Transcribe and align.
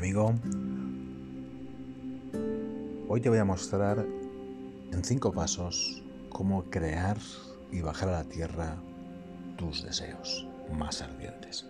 amigo. 0.00 0.34
Hoy 3.06 3.20
te 3.20 3.28
voy 3.28 3.36
a 3.36 3.44
mostrar 3.44 4.06
en 4.92 5.04
cinco 5.04 5.30
pasos 5.30 6.02
cómo 6.30 6.64
crear 6.70 7.18
y 7.70 7.82
bajar 7.82 8.08
a 8.08 8.12
la 8.12 8.24
tierra 8.24 8.76
tus 9.58 9.84
deseos 9.84 10.48
más 10.72 11.02
ardientes. 11.02 11.66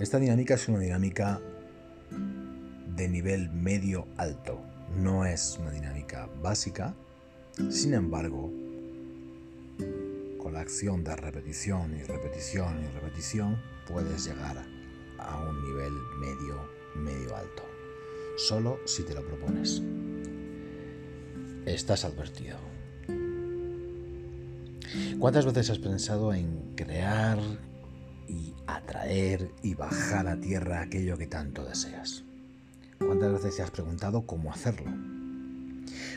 Esta 0.00 0.18
dinámica 0.18 0.54
es 0.54 0.68
una 0.68 0.80
dinámica 0.80 1.40
de 2.96 3.08
nivel 3.08 3.50
medio 3.50 4.08
alto, 4.16 4.60
no 4.96 5.24
es 5.24 5.56
una 5.60 5.70
dinámica 5.70 6.28
básica, 6.42 6.96
sin 7.70 7.94
embargo, 7.94 8.50
con 10.44 10.52
la 10.52 10.60
acción 10.60 11.02
de 11.02 11.16
repetición 11.16 11.96
y 11.96 12.02
repetición 12.02 12.84
y 12.84 12.86
repetición 12.88 13.58
puedes 13.88 14.26
llegar 14.26 14.62
a 15.18 15.40
un 15.40 15.64
nivel 15.64 15.92
medio, 16.20 16.68
medio 16.94 17.34
alto. 17.34 17.62
Solo 18.36 18.78
si 18.84 19.04
te 19.04 19.14
lo 19.14 19.26
propones. 19.26 19.82
Estás 21.64 22.04
advertido. 22.04 22.58
¿Cuántas 25.18 25.46
veces 25.46 25.70
has 25.70 25.78
pensado 25.78 26.34
en 26.34 26.74
crear 26.76 27.38
y 28.28 28.52
atraer 28.66 29.50
y 29.62 29.74
bajar 29.74 30.28
a 30.28 30.38
tierra 30.38 30.82
aquello 30.82 31.16
que 31.16 31.26
tanto 31.26 31.64
deseas? 31.64 32.22
¿Cuántas 32.98 33.32
veces 33.32 33.56
te 33.56 33.62
has 33.62 33.70
preguntado 33.70 34.26
cómo 34.26 34.52
hacerlo? 34.52 34.92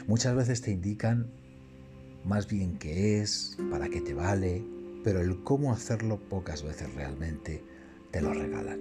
Muchas 0.05 0.35
veces 0.35 0.61
te 0.61 0.71
indican 0.71 1.31
más 2.27 2.47
bien 2.47 2.77
qué 2.77 3.21
es, 3.21 3.57
para 3.71 3.87
qué 3.87 4.01
te 4.01 4.13
vale, 4.13 4.61
pero 5.03 5.21
el 5.21 5.43
cómo 5.43 5.71
hacerlo 5.71 6.19
pocas 6.19 6.61
veces 6.61 6.93
realmente 6.93 7.63
te 8.11 8.21
lo 8.21 8.33
regalan. 8.33 8.79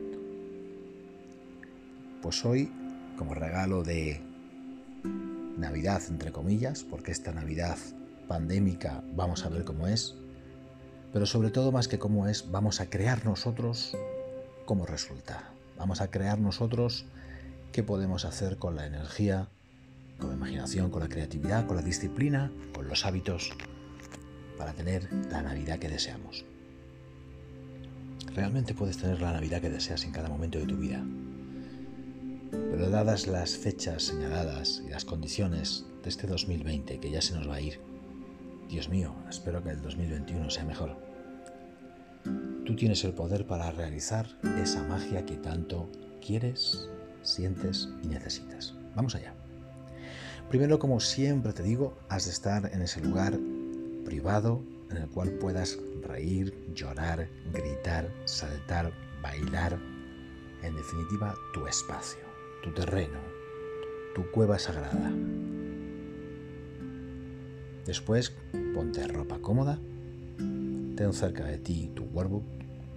Pues 2.20 2.44
hoy, 2.44 2.72
como 3.16 3.34
regalo 3.34 3.84
de 3.84 4.20
Navidad, 5.56 6.02
entre 6.08 6.32
comillas, 6.32 6.82
porque 6.82 7.12
esta 7.12 7.32
Navidad 7.32 7.78
pandémica 8.26 9.04
vamos 9.14 9.44
a 9.44 9.48
ver 9.48 9.64
cómo 9.64 9.86
es, 9.86 10.16
pero 11.12 11.24
sobre 11.24 11.50
todo 11.50 11.70
más 11.70 11.86
que 11.86 12.00
cómo 12.00 12.26
es, 12.26 12.50
vamos 12.50 12.80
a 12.80 12.90
crear 12.90 13.24
nosotros 13.24 13.96
cómo 14.64 14.86
resulta. 14.86 15.52
Vamos 15.78 16.00
a 16.00 16.10
crear 16.10 16.40
nosotros 16.40 17.06
qué 17.70 17.84
podemos 17.84 18.24
hacer 18.24 18.58
con 18.58 18.74
la 18.74 18.86
energía 18.86 19.48
con 20.18 20.30
la 20.30 20.36
imaginación, 20.36 20.90
con 20.90 21.02
la 21.02 21.08
creatividad, 21.08 21.66
con 21.66 21.76
la 21.76 21.82
disciplina, 21.82 22.50
con 22.74 22.88
los 22.88 23.04
hábitos, 23.04 23.52
para 24.56 24.72
tener 24.72 25.08
la 25.30 25.42
Navidad 25.42 25.78
que 25.78 25.88
deseamos. 25.88 26.44
Realmente 28.34 28.74
puedes 28.74 28.98
tener 28.98 29.20
la 29.20 29.32
Navidad 29.32 29.60
que 29.60 29.70
deseas 29.70 30.04
en 30.04 30.12
cada 30.12 30.28
momento 30.28 30.58
de 30.58 30.66
tu 30.66 30.76
vida. 30.76 31.04
Pero 32.50 32.90
dadas 32.90 33.26
las 33.26 33.56
fechas 33.56 34.02
señaladas 34.02 34.82
y 34.86 34.90
las 34.90 35.04
condiciones 35.04 35.84
de 36.02 36.10
este 36.10 36.26
2020 36.26 36.98
que 37.00 37.10
ya 37.10 37.22
se 37.22 37.34
nos 37.34 37.48
va 37.48 37.56
a 37.56 37.60
ir, 37.60 37.80
Dios 38.68 38.88
mío, 38.88 39.14
espero 39.28 39.62
que 39.62 39.70
el 39.70 39.80
2021 39.80 40.50
sea 40.50 40.64
mejor. 40.64 40.96
Tú 42.64 42.74
tienes 42.74 43.04
el 43.04 43.12
poder 43.12 43.46
para 43.46 43.70
realizar 43.70 44.26
esa 44.60 44.82
magia 44.82 45.24
que 45.24 45.36
tanto 45.36 45.88
quieres, 46.24 46.90
sientes 47.22 47.88
y 48.02 48.08
necesitas. 48.08 48.74
Vamos 48.96 49.14
allá. 49.14 49.34
Primero, 50.48 50.78
como 50.78 51.00
siempre 51.00 51.52
te 51.52 51.64
digo, 51.64 51.98
has 52.08 52.26
de 52.26 52.30
estar 52.30 52.70
en 52.72 52.80
ese 52.80 53.00
lugar 53.00 53.36
privado 54.04 54.62
en 54.90 54.98
el 54.98 55.08
cual 55.08 55.30
puedas 55.30 55.76
reír, 56.02 56.56
llorar, 56.72 57.28
gritar, 57.52 58.08
saltar, 58.26 58.92
bailar. 59.20 59.76
En 60.62 60.76
definitiva, 60.76 61.34
tu 61.52 61.66
espacio, 61.66 62.20
tu 62.62 62.70
terreno, 62.70 63.18
tu 64.14 64.30
cueva 64.30 64.56
sagrada. 64.60 65.12
Después, 67.84 68.32
ponte 68.72 69.04
ropa 69.08 69.40
cómoda, 69.40 69.80
ten 70.38 71.12
cerca 71.12 71.44
de 71.44 71.58
ti 71.58 71.90
tu 71.92 72.04
workbook, 72.04 72.44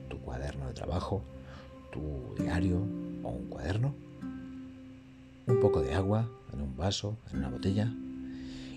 tu 0.08 0.20
cuaderno 0.22 0.68
de 0.68 0.74
trabajo, 0.74 1.24
tu 1.92 2.36
diario 2.44 2.78
o 3.24 3.30
un 3.30 3.48
cuaderno 3.50 4.09
un 5.60 5.64
poco 5.64 5.82
de 5.82 5.94
agua 5.94 6.26
en 6.54 6.62
un 6.62 6.78
vaso, 6.78 7.18
en 7.30 7.40
una 7.40 7.50
botella 7.50 7.92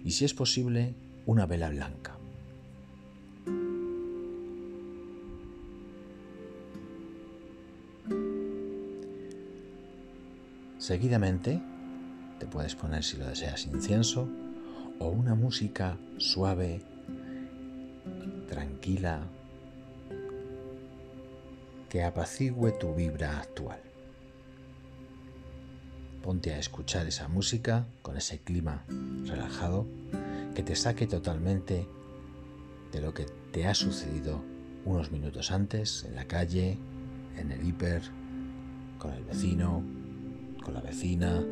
y 0.04 0.10
si 0.10 0.24
es 0.24 0.34
posible 0.34 0.96
una 1.26 1.46
vela 1.46 1.70
blanca. 1.70 2.16
Seguidamente 10.78 11.62
te 12.40 12.46
puedes 12.46 12.74
poner 12.74 13.04
si 13.04 13.16
lo 13.16 13.28
deseas 13.28 13.64
incienso 13.66 14.28
o 14.98 15.08
una 15.08 15.36
música 15.36 15.96
suave, 16.16 16.82
tranquila, 18.48 19.20
que 21.88 22.02
apacigüe 22.02 22.72
tu 22.72 22.92
vibra 22.92 23.38
actual. 23.38 23.91
Ponte 26.22 26.54
a 26.54 26.58
escuchar 26.58 27.08
esa 27.08 27.26
música 27.26 27.84
con 28.02 28.16
ese 28.16 28.38
clima 28.38 28.84
relajado 29.26 29.86
que 30.54 30.62
te 30.62 30.76
saque 30.76 31.08
totalmente 31.08 31.88
de 32.92 33.00
lo 33.00 33.12
que 33.12 33.26
te 33.50 33.66
ha 33.66 33.74
sucedido 33.74 34.40
unos 34.84 35.10
minutos 35.10 35.50
antes 35.50 36.04
en 36.04 36.14
la 36.14 36.26
calle, 36.26 36.78
en 37.36 37.50
el 37.50 37.66
hiper, 37.66 38.02
con 38.98 39.12
el 39.12 39.24
vecino, 39.24 39.82
con 40.62 40.74
la 40.74 40.80
vecina, 40.80 41.44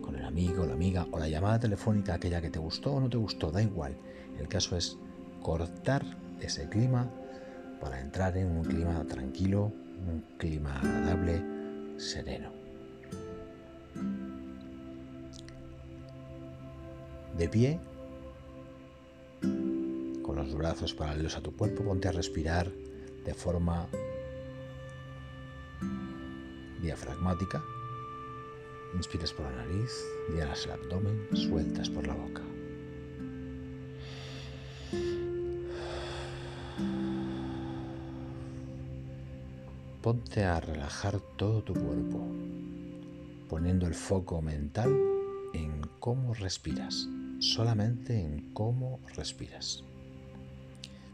con 0.00 0.16
el 0.16 0.24
amigo, 0.24 0.64
la 0.64 0.72
amiga 0.72 1.06
o 1.10 1.18
la 1.18 1.28
llamada 1.28 1.58
telefónica 1.58 2.14
aquella 2.14 2.40
que 2.40 2.50
te 2.50 2.58
gustó 2.58 2.94
o 2.94 3.00
no 3.00 3.10
te 3.10 3.18
gustó, 3.18 3.50
da 3.50 3.62
igual. 3.62 3.94
El 4.38 4.48
caso 4.48 4.74
es 4.74 4.96
cortar 5.42 6.04
ese 6.40 6.66
clima 6.68 7.10
para 7.78 8.00
entrar 8.00 8.38
en 8.38 8.46
un 8.48 8.64
clima 8.64 9.04
tranquilo, 9.04 9.72
un 10.06 10.24
clima 10.38 10.80
agradable, 10.80 11.42
sereno. 11.98 12.61
De 17.36 17.48
pie, 17.48 17.80
con 20.22 20.36
los 20.36 20.54
brazos 20.54 20.94
paralelos 20.94 21.36
a 21.36 21.40
tu 21.40 21.56
cuerpo, 21.56 21.82
ponte 21.82 22.08
a 22.08 22.12
respirar 22.12 22.70
de 23.24 23.34
forma 23.34 23.86
diafragmática. 26.80 27.62
Inspiras 28.94 29.32
por 29.32 29.46
la 29.46 29.64
nariz, 29.64 30.04
llenas 30.30 30.66
el 30.66 30.72
abdomen, 30.72 31.28
sueltas 31.32 31.88
por 31.88 32.06
la 32.06 32.14
boca. 32.14 32.42
Ponte 40.02 40.44
a 40.44 40.60
relajar 40.60 41.20
todo 41.36 41.62
tu 41.62 41.74
cuerpo, 41.74 42.26
poniendo 43.52 43.86
el 43.86 43.94
foco 43.94 44.40
mental 44.40 44.90
en 45.52 45.82
cómo 46.00 46.32
respiras 46.32 47.06
solamente 47.42 48.18
en 48.18 48.54
cómo 48.54 48.98
respiras. 49.14 49.84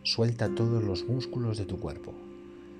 Suelta 0.04 0.54
todos 0.54 0.84
los 0.84 1.04
músculos 1.08 1.58
de 1.58 1.64
tu 1.64 1.80
cuerpo. 1.80 2.14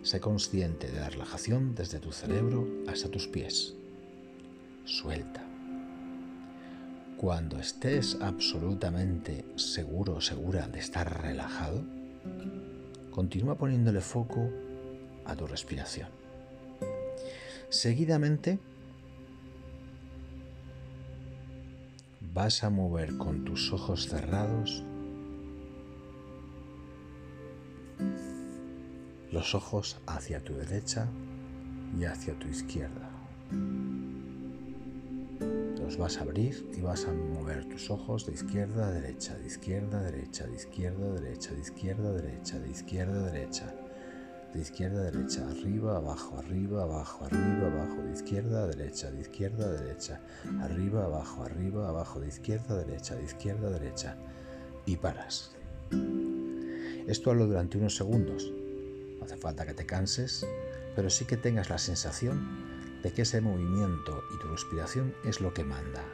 Sé 0.03 0.21
consciente 0.21 0.89
de 0.93 1.01
la 1.01 1.11
relajación 1.11 1.75
desde 1.75 1.99
tu 1.99 2.13
cerebro 2.13 2.69
hasta 2.87 3.11
tus 3.11 3.27
pies. 3.27 3.75
Suelta. 4.85 5.43
Cuando 7.17 7.59
estés 7.59 8.17
absolutamente 8.21 9.44
seguro 9.56 10.17
o 10.17 10.21
segura 10.21 10.69
de 10.69 10.79
estar 10.79 11.21
relajado, 11.21 11.82
continúa 13.11 13.56
poniéndole 13.56 14.03
foco 14.03 14.49
a 15.25 15.35
tu 15.35 15.49
respiración. 15.49 16.11
Seguidamente, 17.71 18.61
vas 22.33 22.65
a 22.65 22.71
mover 22.71 23.17
con 23.17 23.45
tus 23.45 23.73
ojos 23.73 24.09
cerrados 24.09 24.85
los 29.33 29.55
ojos 29.55 30.01
hacia 30.07 30.43
tu 30.43 30.55
derecha 30.55 31.09
y 31.99 32.05
hacia 32.05 32.39
tu 32.39 32.49
izquierda. 32.49 33.11
Los 35.81 35.97
vas 35.97 36.19
a 36.19 36.23
abrir 36.23 36.71
y 36.77 36.81
vas 36.81 37.07
a 37.07 37.13
mover 37.13 37.67
tus 37.67 37.91
ojos 37.91 38.27
de 38.27 38.33
izquierda 38.33 38.89
a 38.89 38.91
derecha, 38.91 39.37
de 39.37 39.47
izquierda 39.47 40.01
a 40.01 40.03
derecha, 40.03 40.47
de 40.47 40.55
izquierda 40.55 41.07
a 41.07 41.21
derecha, 41.21 41.55
de 41.55 41.61
izquierda 41.61 42.09
a 42.09 42.13
derecha, 42.13 42.59
de 42.59 42.71
izquierda 42.71 43.21
a 43.21 43.31
derecha 43.31 43.75
de 44.55 44.61
izquierda 44.61 45.00
a 45.00 45.11
derecha, 45.11 45.47
arriba, 45.49 45.97
abajo, 45.97 46.39
arriba, 46.39 46.83
abajo, 46.83 47.25
arriba, 47.27 47.67
abajo, 47.67 48.03
de 48.03 48.12
izquierda 48.12 48.65
a 48.65 48.67
derecha, 48.67 49.11
de 49.11 49.21
izquierda 49.21 49.67
a 49.67 49.73
derecha, 49.73 50.21
arriba, 50.62 51.05
abajo, 51.05 51.43
arriba, 51.43 51.89
abajo, 51.89 52.21
de 52.21 52.29
izquierda 52.29 52.75
a 52.75 52.79
derecha, 52.79 53.15
de 53.15 53.25
izquierda 53.25 53.69
a 53.69 53.71
derecha, 53.71 54.17
y 54.87 54.97
paras. 54.97 55.53
Esto 57.06 57.31
hazlo 57.31 57.47
durante 57.47 57.79
unos 57.79 57.97
segundos. 57.97 58.50
No 59.19 59.25
hace 59.25 59.37
falta 59.37 59.67
que 59.67 59.75
te 59.75 59.87
canses, 59.87 60.47
pero 60.97 61.11
sí 61.11 61.25
que 61.27 61.37
tengas 61.37 61.69
la 61.69 61.79
sensación 61.79 62.67
de 63.03 63.12
que 63.12 63.23
ese 63.23 63.41
movimiento 63.41 64.23
y 64.35 64.39
tu 64.41 64.49
respiración 64.49 65.15
es 65.25 65.41
lo 65.41 65.53
que 65.53 65.65
manda. 65.65 66.05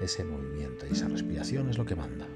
Ese 0.00 0.24
movimiento 0.24 0.86
y 0.86 0.92
esa 0.92 1.08
respiración 1.08 1.68
es 1.68 1.78
lo 1.78 1.84
que 1.84 1.96
manda. 1.96 2.26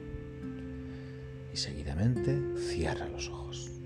Y 1.53 1.57
seguidamente 1.57 2.41
cierra 2.57 3.09
los 3.09 3.29
ojos. 3.29 3.82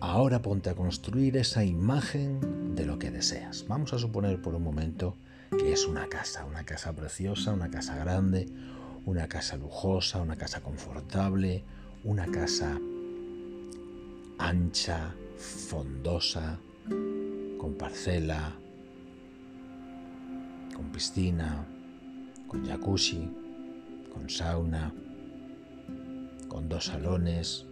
Ahora 0.00 0.42
ponte 0.42 0.68
a 0.68 0.74
construir 0.74 1.38
esa 1.38 1.64
imagen 1.64 2.74
de 2.74 2.84
lo 2.84 2.98
que 2.98 3.10
deseas. 3.10 3.64
Vamos 3.66 3.94
a 3.94 3.98
suponer 3.98 4.42
por 4.42 4.54
un 4.54 4.62
momento 4.62 5.16
que 5.50 5.72
es 5.72 5.86
una 5.86 6.06
casa, 6.08 6.44
una 6.44 6.64
casa 6.64 6.92
preciosa, 6.92 7.54
una 7.54 7.70
casa 7.70 7.96
grande, 7.96 8.46
una 9.06 9.26
casa 9.26 9.56
lujosa, 9.56 10.20
una 10.20 10.36
casa 10.36 10.60
confortable, 10.60 11.64
una 12.04 12.26
casa 12.26 12.78
ancha, 14.38 15.14
fondosa, 15.38 16.58
con 17.58 17.74
parcela, 17.78 18.54
con 20.74 20.92
piscina, 20.92 21.66
con 22.46 22.66
jacuzzi, 22.66 23.30
con 24.12 24.28
sauna, 24.28 24.92
con 26.48 26.68
dos 26.68 26.84
salones, 26.84 27.64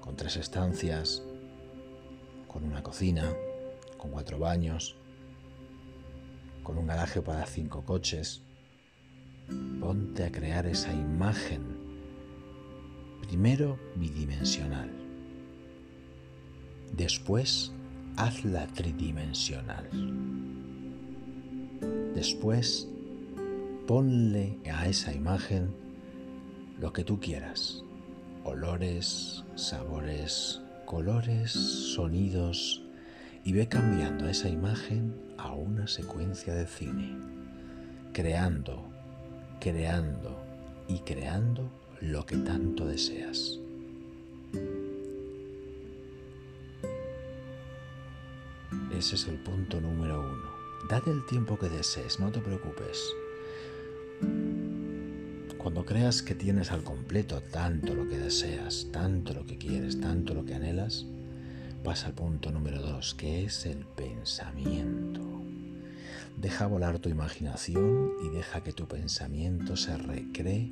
con 0.00 0.16
tres 0.16 0.36
estancias, 0.36 1.22
con 2.56 2.64
una 2.64 2.82
cocina, 2.82 3.36
con 3.98 4.10
cuatro 4.12 4.38
baños, 4.38 4.96
con 6.62 6.78
un 6.78 6.86
garaje 6.86 7.20
para 7.20 7.44
cinco 7.44 7.84
coches. 7.84 8.40
Ponte 9.78 10.24
a 10.24 10.32
crear 10.32 10.64
esa 10.64 10.90
imagen, 10.90 11.60
primero 13.20 13.78
bidimensional, 13.96 14.90
después 16.96 17.74
hazla 18.16 18.68
tridimensional. 18.68 19.90
Después, 22.14 22.88
ponle 23.86 24.58
a 24.72 24.88
esa 24.88 25.12
imagen 25.12 25.76
lo 26.80 26.90
que 26.94 27.04
tú 27.04 27.20
quieras. 27.20 27.84
Olores, 28.44 29.44
sabores, 29.56 30.62
colores, 30.86 31.50
sonidos 31.50 32.82
y 33.44 33.52
ve 33.52 33.68
cambiando 33.68 34.28
esa 34.28 34.48
imagen 34.48 35.14
a 35.36 35.52
una 35.52 35.86
secuencia 35.86 36.54
de 36.54 36.66
cine, 36.66 37.18
creando, 38.12 38.86
creando 39.60 40.40
y 40.88 41.00
creando 41.00 41.68
lo 42.00 42.24
que 42.24 42.38
tanto 42.38 42.86
deseas. 42.86 43.58
Ese 48.96 49.16
es 49.16 49.28
el 49.28 49.36
punto 49.36 49.80
número 49.80 50.20
uno. 50.20 50.56
Date 50.88 51.10
el 51.10 51.26
tiempo 51.26 51.58
que 51.58 51.68
desees, 51.68 52.18
no 52.18 52.30
te 52.30 52.40
preocupes. 52.40 53.12
Cuando 55.58 55.84
creas 55.84 56.22
que 56.22 56.34
tienes 56.34 56.70
al 56.70 56.84
completo 56.84 57.42
tanto 57.42 57.94
lo 57.94 58.08
que 58.08 58.18
deseas, 58.18 58.86
tanto 58.92 59.34
lo 59.34 59.46
que 59.46 59.58
quieres, 59.58 60.00
tanto 60.00 60.34
lo 60.34 60.44
que 60.44 60.54
anhelas, 60.54 61.06
pasa 61.82 62.08
al 62.08 62.14
punto 62.14 62.50
número 62.50 62.80
dos, 62.80 63.14
que 63.14 63.44
es 63.44 63.66
el 63.66 63.84
pensamiento. 63.84 65.20
Deja 66.36 66.66
volar 66.66 66.98
tu 66.98 67.08
imaginación 67.08 68.12
y 68.24 68.28
deja 68.28 68.62
que 68.62 68.72
tu 68.72 68.86
pensamiento 68.86 69.76
se 69.76 69.96
recree 69.96 70.70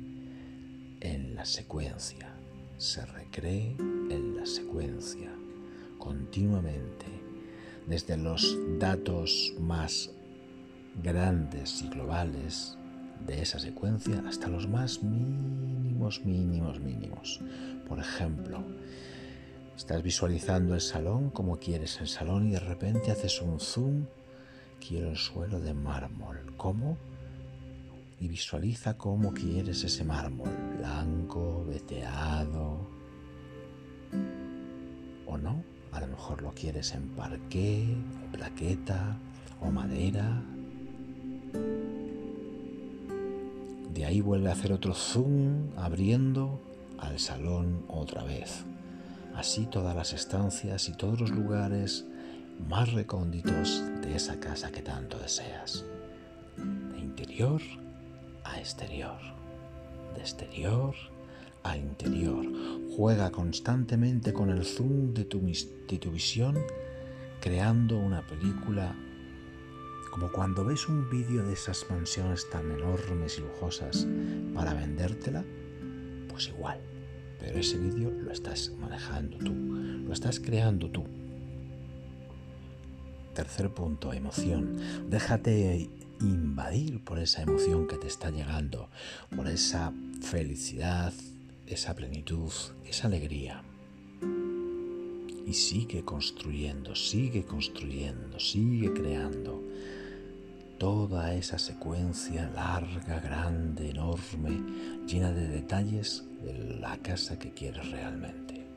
en 1.01 1.35
la 1.35 1.45
secuencia, 1.45 2.33
se 2.77 3.05
recree 3.05 3.75
en 3.79 4.37
la 4.37 4.45
secuencia, 4.45 5.31
continuamente 5.97 7.05
desde 7.87 8.17
los 8.17 8.57
datos 8.79 9.53
más 9.59 10.09
grandes 11.03 11.81
y 11.81 11.89
globales 11.89 12.77
de 13.25 13.41
esa 13.41 13.59
secuencia 13.59 14.23
hasta 14.27 14.47
los 14.47 14.67
más 14.67 15.03
mínimos, 15.03 16.23
mínimos, 16.25 16.79
mínimos. 16.79 17.41
Por 17.87 17.99
ejemplo, 17.99 18.63
estás 19.75 20.01
visualizando 20.01 20.73
el 20.73 20.81
salón 20.81 21.29
como 21.29 21.57
quieres 21.57 21.99
el 22.01 22.07
salón 22.07 22.47
y 22.47 22.51
de 22.51 22.59
repente 22.59 23.11
haces 23.11 23.41
un 23.41 23.59
zoom, 23.59 24.05
quiero 24.85 25.09
el 25.09 25.17
suelo 25.17 25.59
de 25.59 25.73
mármol. 25.73 26.53
¿Cómo? 26.57 26.97
Y 28.19 28.27
visualiza 28.27 28.97
cómo 28.97 29.33
quieres 29.33 29.83
ese 29.83 30.03
mármol, 30.03 30.49
blanco, 30.77 31.65
veteado 31.67 32.89
o 35.27 35.37
no 35.37 35.75
a 35.95 36.01
lo 36.01 36.07
mejor 36.07 36.41
lo 36.41 36.51
quieres 36.51 36.93
en 36.93 37.07
parqué, 37.09 37.95
o 38.27 38.31
plaqueta, 38.33 39.17
o 39.61 39.71
madera. 39.71 40.43
De 43.95 44.03
ahí 44.03 44.19
vuelve 44.19 44.49
a 44.49 44.51
hacer 44.51 44.73
otro 44.73 44.93
zoom 44.93 45.69
abriendo 45.77 46.59
al 46.97 47.17
salón 47.17 47.85
otra 47.87 48.25
vez. 48.25 48.65
Así 49.33 49.67
todas 49.67 49.95
las 49.95 50.11
estancias 50.11 50.89
y 50.89 50.97
todos 50.97 51.21
los 51.21 51.29
lugares 51.29 52.05
más 52.67 52.91
recónditos 52.91 53.81
de 54.01 54.17
esa 54.17 54.37
casa 54.41 54.69
que 54.69 54.81
tanto 54.81 55.17
deseas. 55.17 55.85
De 56.57 56.99
interior 56.99 57.61
a 58.43 58.59
exterior. 58.59 59.17
De 60.13 60.19
exterior 60.19 60.93
a 61.63 61.77
interior. 61.77 62.45
Juega 62.97 63.31
constantemente 63.31 64.33
con 64.33 64.49
el 64.49 64.65
zoom 64.65 65.13
de 65.13 65.23
tu, 65.23 65.39
de 65.39 65.97
tu 65.97 66.11
visión, 66.11 66.57
creando 67.39 67.97
una 67.97 68.27
película 68.27 68.93
como 70.15 70.31
cuando 70.31 70.63
ves 70.63 70.87
un 70.87 71.09
vídeo 71.09 71.43
de 71.43 71.51
esas 71.51 71.87
mansiones 71.89 72.49
tan 72.49 72.71
enormes 72.71 73.37
y 73.37 73.41
lujosas 73.41 74.07
para 74.53 74.73
vendértela, 74.73 75.43
pues 76.29 76.47
igual. 76.47 76.79
Pero 77.37 77.59
ese 77.59 77.77
vídeo 77.77 78.11
lo 78.11 78.31
estás 78.31 78.71
manejando 78.79 79.37
tú, 79.39 79.53
lo 79.53 80.13
estás 80.13 80.39
creando 80.39 80.89
tú. 80.89 81.03
Tercer 83.33 83.73
punto, 83.73 84.13
emoción. 84.13 84.77
Déjate 85.09 85.89
invadir 86.21 87.03
por 87.03 87.19
esa 87.19 87.41
emoción 87.41 87.85
que 87.85 87.97
te 87.97 88.07
está 88.07 88.29
llegando, 88.29 88.89
por 89.35 89.49
esa 89.49 89.91
felicidad, 90.21 91.11
esa 91.67 91.93
plenitud, 91.93 92.53
esa 92.85 93.07
alegría. 93.07 93.65
Y 95.45 95.53
sigue 95.53 96.05
construyendo, 96.05 96.95
sigue 96.95 97.43
construyendo, 97.43 98.39
sigue 98.39 98.93
creando 98.93 99.61
toda 100.77 101.33
esa 101.33 101.57
secuencia 101.57 102.49
larga, 102.49 103.19
grande, 103.19 103.89
enorme, 103.91 105.05
llena 105.07 105.31
de 105.31 105.47
detalles 105.47 106.25
de 106.43 106.77
la 106.79 106.97
casa 106.97 107.39
que 107.39 107.53
quieres 107.53 107.89
realmente. 107.91 108.67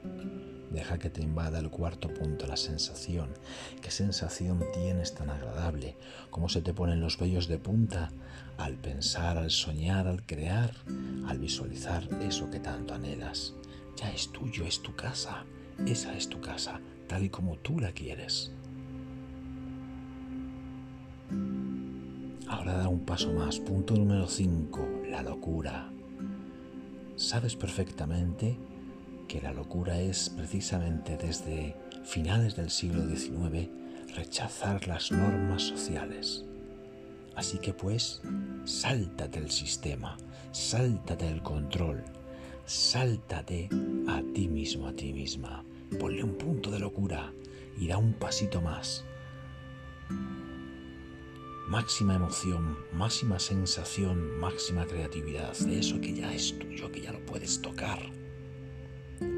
Deja 0.70 0.98
que 0.98 1.10
te 1.10 1.22
invada 1.22 1.58
el 1.58 1.70
cuarto 1.70 2.12
punto, 2.12 2.46
la 2.46 2.56
sensación. 2.56 3.30
¿Qué 3.82 3.90
sensación 3.90 4.62
tienes 4.72 5.14
tan 5.14 5.30
agradable? 5.30 5.96
¿Cómo 6.30 6.48
se 6.48 6.60
te 6.60 6.74
ponen 6.74 7.00
los 7.00 7.18
vellos 7.18 7.48
de 7.48 7.58
punta 7.58 8.10
al 8.58 8.74
pensar, 8.74 9.38
al 9.38 9.50
soñar, 9.50 10.06
al 10.06 10.24
crear, 10.26 10.74
al 11.26 11.38
visualizar 11.38 12.06
eso 12.20 12.50
que 12.50 12.60
tanto 12.60 12.94
anhelas? 12.94 13.54
Ya 13.96 14.12
es 14.12 14.30
tuyo, 14.30 14.64
es 14.66 14.82
tu 14.82 14.94
casa. 14.94 15.44
Esa 15.86 16.16
es 16.16 16.28
tu 16.28 16.40
casa, 16.40 16.80
tal 17.06 17.24
y 17.24 17.30
como 17.30 17.56
tú 17.56 17.78
la 17.78 17.92
quieres. 17.92 18.52
Ahora 22.48 22.78
da 22.78 22.88
un 22.88 23.00
paso 23.00 23.30
más. 23.32 23.58
Punto 23.58 23.94
número 23.94 24.26
5, 24.26 25.02
la 25.10 25.22
locura. 25.22 25.90
Sabes 27.16 27.54
perfectamente 27.56 28.56
que 29.28 29.42
la 29.42 29.52
locura 29.52 30.00
es 30.00 30.30
precisamente 30.30 31.18
desde 31.18 31.76
finales 32.04 32.56
del 32.56 32.70
siglo 32.70 33.06
XIX 33.06 33.68
rechazar 34.14 34.88
las 34.88 35.12
normas 35.12 35.62
sociales. 35.62 36.44
Así 37.36 37.58
que 37.58 37.74
pues, 37.74 38.22
sáltate 38.64 39.38
el 39.38 39.50
sistema, 39.50 40.16
sáltate 40.50 41.28
el 41.28 41.42
control, 41.42 42.02
sáltate 42.64 43.68
a 44.08 44.22
ti 44.34 44.48
mismo, 44.48 44.88
a 44.88 44.92
ti 44.94 45.12
misma. 45.12 45.62
Ponle 46.00 46.24
un 46.24 46.38
punto 46.38 46.70
de 46.70 46.78
locura 46.78 47.30
y 47.78 47.88
da 47.88 47.98
un 47.98 48.14
pasito 48.14 48.62
más. 48.62 49.04
Máxima 51.68 52.14
emoción, 52.14 52.78
máxima 52.94 53.38
sensación, 53.38 54.40
máxima 54.40 54.86
creatividad 54.86 55.54
de 55.58 55.80
eso 55.80 56.00
que 56.00 56.14
ya 56.14 56.32
es 56.32 56.58
tuyo, 56.58 56.90
que 56.90 57.02
ya 57.02 57.12
lo 57.12 57.20
puedes 57.26 57.60
tocar. 57.60 57.98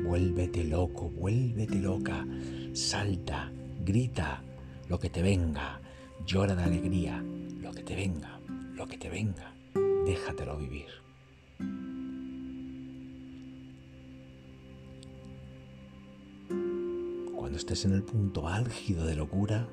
Vuélvete 0.04 0.62
loco, 0.62 1.10
vuélvete 1.10 1.80
loca, 1.80 2.25
salta, 2.72 3.52
grita 3.84 4.44
lo 4.88 5.00
que 5.00 5.10
te 5.10 5.22
venga, 5.22 5.80
llora 6.25 6.54
de 6.54 6.62
alegría, 6.62 7.20
lo 7.60 7.72
que 7.72 7.82
te 7.82 7.96
venga, 7.96 8.40
lo 8.75 8.87
que 8.87 8.96
te 8.96 9.08
venga, 9.08 9.52
déjatelo 10.06 10.56
vivir. 10.56 10.87
cuando 17.50 17.58
estés 17.58 17.84
en 17.84 17.94
el 17.94 18.04
punto 18.04 18.46
álgido 18.46 19.04
de 19.06 19.16
locura, 19.16 19.66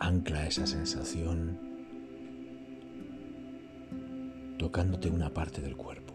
ancla 0.00 0.46
esa 0.46 0.66
sensación 0.66 1.58
tocándote 4.58 5.08
una 5.08 5.32
parte 5.32 5.60
del 5.60 5.76
cuerpo, 5.76 6.14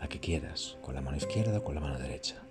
la 0.00 0.08
que 0.08 0.18
quieras, 0.18 0.76
con 0.82 0.94
la 0.94 1.02
mano 1.02 1.16
izquierda 1.16 1.58
o 1.58 1.64
con 1.64 1.74
la 1.74 1.80
mano 1.80 1.98
derecha. 1.98 2.42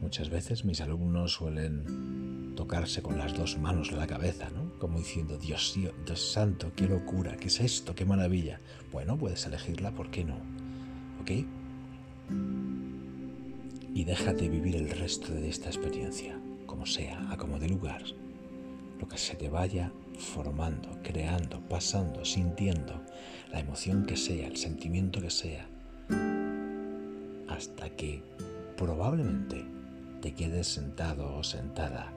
Muchas 0.00 0.30
veces 0.30 0.64
mis 0.64 0.80
alumnos 0.80 1.32
suelen 1.32 2.54
tocarse 2.56 3.02
con 3.02 3.18
las 3.18 3.36
dos 3.36 3.58
manos 3.58 3.92
la 3.92 4.06
cabeza, 4.06 4.50
¿no? 4.50 4.78
Como 4.78 4.98
diciendo, 4.98 5.38
Dios, 5.38 5.74
Dios 6.04 6.32
santo, 6.32 6.72
qué 6.76 6.86
locura, 6.86 7.36
qué 7.36 7.48
es 7.48 7.60
esto, 7.60 7.94
qué 7.94 8.04
maravilla. 8.04 8.60
Bueno, 8.92 9.16
puedes 9.16 9.46
elegirla, 9.46 9.92
¿por 9.92 10.10
qué 10.10 10.24
no? 10.24 10.36
¿Ok? 11.20 11.30
Y 13.94 14.02
déjate 14.02 14.48
vivir 14.48 14.74
el 14.74 14.90
resto 14.90 15.32
de 15.32 15.48
esta 15.48 15.68
experiencia, 15.68 16.36
como 16.66 16.84
sea, 16.84 17.30
a 17.30 17.36
como 17.36 17.60
de 17.60 17.68
lugar, 17.68 18.02
lo 18.98 19.06
que 19.06 19.16
se 19.16 19.36
te 19.36 19.48
vaya 19.48 19.92
formando, 20.18 20.98
creando, 21.04 21.60
pasando, 21.68 22.24
sintiendo, 22.24 23.00
la 23.52 23.60
emoción 23.60 24.04
que 24.04 24.16
sea, 24.16 24.48
el 24.48 24.56
sentimiento 24.56 25.20
que 25.20 25.30
sea, 25.30 25.68
hasta 27.48 27.88
que 27.90 28.20
probablemente 28.76 29.64
te 30.20 30.34
quedes 30.34 30.66
sentado 30.66 31.36
o 31.36 31.44
sentada, 31.44 32.12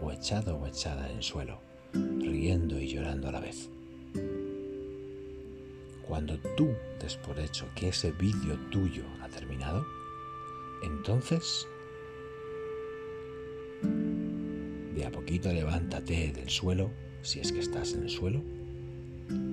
o 0.00 0.12
echado 0.12 0.56
o 0.56 0.68
echada 0.68 1.10
en 1.10 1.16
el 1.16 1.22
suelo, 1.24 1.58
riendo 1.92 2.78
y 2.78 2.86
llorando 2.86 3.28
a 3.28 3.32
la 3.32 3.40
vez. 3.40 3.68
Cuando 6.06 6.38
tú 6.56 6.68
des 7.00 7.16
por 7.16 7.40
hecho 7.40 7.66
que 7.74 7.88
ese 7.88 8.12
vídeo 8.12 8.56
tuyo 8.70 9.02
ha 9.20 9.28
terminado, 9.28 9.84
entonces 11.08 11.66
de 14.94 15.06
a 15.06 15.10
poquito 15.10 15.50
levántate 15.50 16.32
del 16.32 16.50
suelo, 16.50 16.90
si 17.22 17.40
es 17.40 17.50
que 17.50 17.60
estás 17.60 17.94
en 17.94 18.02
el 18.02 18.10
suelo. 18.10 18.42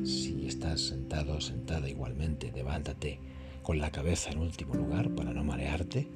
Si 0.03 0.47
estás 0.47 0.81
sentado 0.81 1.37
o 1.37 1.41
sentada 1.41 1.89
igualmente, 1.89 2.51
levántate 2.53 3.21
con 3.63 3.79
la 3.79 3.89
cabeza 3.89 4.31
en 4.31 4.39
último 4.39 4.73
lugar 4.73 5.15
para 5.15 5.31
no 5.31 5.45
marearte 5.45 6.09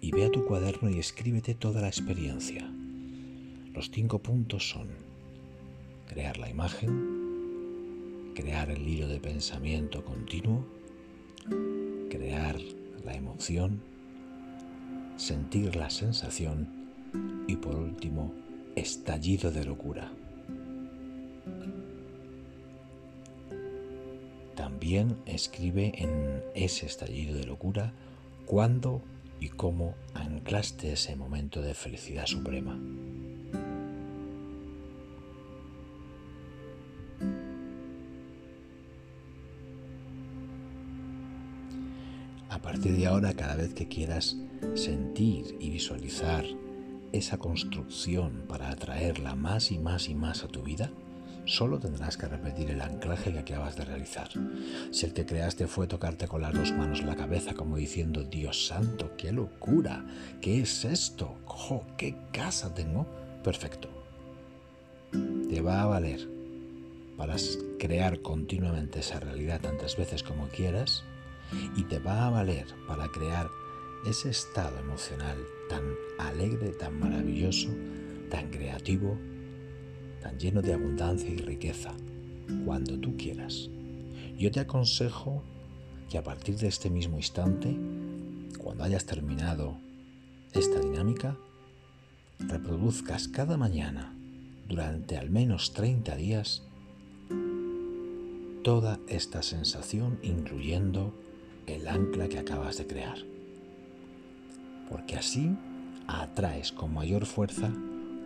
y 0.00 0.10
ve 0.12 0.24
a 0.24 0.30
tu 0.30 0.46
cuaderno 0.46 0.88
y 0.88 0.98
escríbete 0.98 1.54
toda 1.54 1.82
la 1.82 1.88
experiencia. 1.88 2.66
Los 3.74 3.90
cinco 3.90 4.18
puntos 4.18 4.66
son 4.66 4.88
crear 6.08 6.38
la 6.38 6.48
imagen, 6.48 8.32
crear 8.34 8.70
el 8.70 8.88
hilo 8.88 9.08
de 9.08 9.20
pensamiento 9.20 10.02
continuo, 10.06 10.64
emoción, 13.16 13.82
sentir 15.16 15.76
la 15.76 15.90
sensación 15.90 16.68
y 17.46 17.56
por 17.56 17.76
último, 17.76 18.32
estallido 18.76 19.50
de 19.50 19.64
locura. 19.64 20.12
También 24.54 25.16
escribe 25.26 25.92
en 25.96 26.42
ese 26.54 26.86
estallido 26.86 27.36
de 27.36 27.44
locura 27.44 27.92
cuándo 28.46 29.02
y 29.40 29.48
cómo 29.48 29.94
anclaste 30.14 30.92
ese 30.92 31.16
momento 31.16 31.60
de 31.60 31.74
felicidad 31.74 32.26
suprema. 32.26 32.78
A 42.54 42.58
partir 42.62 42.96
de 42.96 43.08
ahora, 43.08 43.32
cada 43.32 43.56
vez 43.56 43.74
que 43.74 43.88
quieras 43.88 44.36
sentir 44.76 45.56
y 45.58 45.70
visualizar 45.70 46.44
esa 47.10 47.36
construcción 47.36 48.44
para 48.48 48.70
atraerla 48.70 49.34
más 49.34 49.72
y 49.72 49.78
más 49.80 50.08
y 50.08 50.14
más 50.14 50.44
a 50.44 50.48
tu 50.48 50.62
vida, 50.62 50.88
Solo 51.46 51.78
tendrás 51.78 52.16
que 52.16 52.26
repetir 52.26 52.70
el 52.70 52.80
anclaje 52.80 53.30
que 53.30 53.40
acabas 53.40 53.76
de 53.76 53.84
realizar. 53.84 54.30
Si 54.90 55.04
el 55.04 55.12
que 55.12 55.26
creaste 55.26 55.66
fue 55.66 55.86
tocarte 55.86 56.26
con 56.26 56.40
las 56.40 56.54
dos 56.54 56.72
manos 56.72 57.02
la 57.02 57.16
cabeza 57.16 57.52
como 57.52 57.76
diciendo, 57.76 58.24
Dios 58.24 58.66
santo, 58.66 59.14
qué 59.18 59.30
locura, 59.30 60.06
¿qué 60.40 60.62
es 60.62 60.86
esto? 60.86 61.36
¡Jo, 61.44 61.84
qué 61.98 62.16
casa 62.32 62.72
tengo! 62.72 63.06
Perfecto. 63.42 63.90
Te 65.12 65.60
va 65.60 65.82
a 65.82 65.86
valer 65.86 66.26
para 67.18 67.36
crear 67.78 68.22
continuamente 68.22 69.00
esa 69.00 69.20
realidad 69.20 69.60
tantas 69.60 69.98
veces 69.98 70.22
como 70.22 70.48
quieras 70.48 71.04
y 71.76 71.84
te 71.84 71.98
va 71.98 72.26
a 72.26 72.30
valer 72.30 72.66
para 72.86 73.08
crear 73.08 73.48
ese 74.06 74.30
estado 74.30 74.78
emocional 74.78 75.38
tan 75.68 75.82
alegre, 76.18 76.70
tan 76.70 76.98
maravilloso, 76.98 77.70
tan 78.30 78.50
creativo, 78.50 79.18
tan 80.20 80.38
lleno 80.38 80.62
de 80.62 80.74
abundancia 80.74 81.30
y 81.30 81.36
riqueza, 81.36 81.92
cuando 82.64 82.98
tú 82.98 83.16
quieras. 83.16 83.70
Yo 84.36 84.50
te 84.50 84.60
aconsejo 84.60 85.42
que 86.10 86.18
a 86.18 86.22
partir 86.22 86.56
de 86.56 86.68
este 86.68 86.90
mismo 86.90 87.16
instante, 87.16 87.76
cuando 88.58 88.84
hayas 88.84 89.06
terminado 89.06 89.78
esta 90.52 90.80
dinámica, 90.80 91.36
reproduzcas 92.38 93.28
cada 93.28 93.56
mañana 93.56 94.14
durante 94.68 95.16
al 95.16 95.30
menos 95.30 95.72
30 95.72 96.16
días 96.16 96.62
toda 98.62 98.98
esta 99.08 99.42
sensación 99.42 100.18
incluyendo 100.22 101.14
el 101.66 101.88
ancla 101.88 102.28
que 102.28 102.38
acabas 102.38 102.78
de 102.78 102.86
crear. 102.86 103.18
Porque 104.88 105.16
así 105.16 105.56
atraes 106.06 106.72
con 106.72 106.92
mayor 106.92 107.26
fuerza 107.26 107.70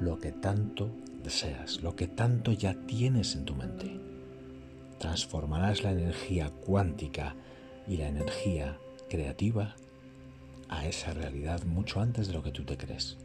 lo 0.01 0.19
que 0.19 0.33
tanto 0.33 0.91
deseas, 1.23 1.83
lo 1.83 1.97
que 1.97 2.09
tanto 2.09 2.53
ya 2.53 2.75
tienes 2.87 3.35
en 3.35 3.45
tu 3.45 3.55
mente. 3.55 4.01
Transformarás 4.99 5.83
la 5.83 5.93
energía 5.93 6.51
cuántica 6.51 7.35
y 7.87 7.97
la 7.97 8.09
energía 8.09 8.79
creativa 9.09 9.77
a 10.69 10.87
esa 10.87 11.15
realidad 11.15 11.65
mucho 11.65 12.01
antes 12.01 12.29
de 12.29 12.35
lo 12.35 12.43
que 12.43 12.53
tú 12.53 12.65
te 12.65 12.77
crees. 12.77 13.17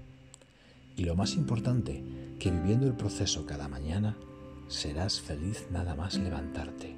Y 0.95 1.05
lo 1.05 1.15
más 1.15 1.35
importante, 1.35 2.03
que 2.39 2.51
viviendo 2.51 2.85
el 2.85 2.93
proceso 2.93 3.45
cada 3.45 3.67
mañana, 3.67 4.15
serás 4.67 5.19
feliz 5.19 5.67
nada 5.71 5.95
más 5.95 6.17
levantarte. 6.17 6.95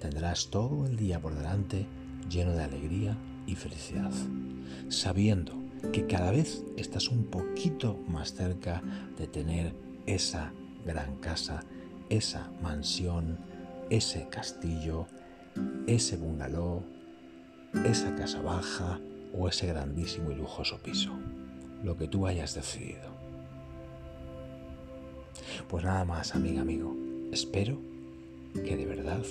Tendrás 0.00 0.48
todo 0.50 0.86
el 0.86 0.96
día 0.96 1.20
por 1.20 1.34
delante 1.34 1.86
lleno 2.28 2.52
de 2.52 2.62
alegría 2.62 3.16
y 3.46 3.54
felicidad, 3.54 4.12
sabiendo 4.88 5.54
que 5.92 6.06
cada 6.06 6.30
vez 6.30 6.64
estás 6.76 7.08
un 7.08 7.24
poquito 7.24 7.98
más 8.06 8.34
cerca 8.34 8.82
de 9.18 9.26
tener 9.26 9.74
esa 10.06 10.52
gran 10.86 11.16
casa, 11.16 11.64
esa 12.08 12.50
mansión, 12.62 13.38
ese 13.90 14.28
castillo, 14.28 15.06
ese 15.86 16.16
bungalow, 16.16 16.84
esa 17.84 18.14
casa 18.14 18.40
baja 18.40 19.00
o 19.34 19.48
ese 19.48 19.66
grandísimo 19.66 20.30
y 20.30 20.34
lujoso 20.34 20.78
piso, 20.82 21.12
lo 21.82 21.96
que 21.96 22.08
tú 22.08 22.26
hayas 22.26 22.54
decidido. 22.54 23.10
Pues 25.68 25.84
nada 25.84 26.04
más, 26.04 26.34
amiga, 26.34 26.62
amigo, 26.62 26.94
espero 27.32 27.78
que 28.54 28.76
de 28.76 28.86
verdad 28.86 29.22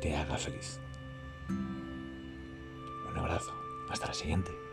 te 0.00 0.16
haga 0.16 0.36
feliz. 0.36 0.80
Un 1.48 3.16
abrazo, 3.16 3.52
hasta 3.88 4.06
la 4.08 4.14
siguiente. 4.14 4.67